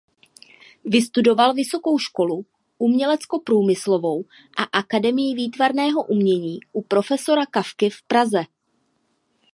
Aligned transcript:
Vystudoval 0.85 1.53
vysokou 1.53 1.99
školu 1.99 2.45
uměleckoprůmyslovou 2.77 4.25
a 4.57 4.63
akademii 4.63 5.33
výtvarného 5.35 6.03
umění 6.03 6.59
u 6.73 6.81
profesora 6.81 7.45
Kafky 7.45 7.89
v 7.89 8.03
Praze. 8.07 8.43